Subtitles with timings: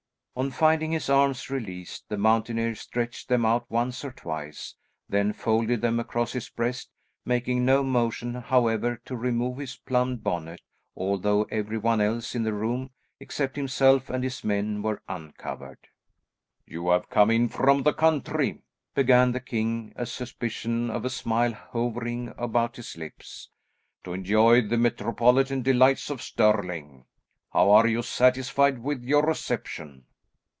[0.33, 4.75] On finding his arms released, the mountaineer stretched them out once or twice,
[5.09, 6.89] then folded them across his breast,
[7.25, 10.61] making no motion however to remove his plumed bonnet,
[10.95, 15.77] although every one else in the room except himself and his men were uncovered.
[16.65, 18.63] "You have come in from the country,"
[18.95, 23.49] began the king, a suspicion of a smile hovering about his lips,
[24.05, 27.03] "to enjoy the metropolitan delights of Stirling.
[27.51, 30.05] How are you satisfied with your reception?"